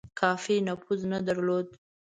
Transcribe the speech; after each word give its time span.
کافي 0.19 0.55
نفوذ 0.67 1.01
نه 1.11 1.17
درلود. 1.27 1.67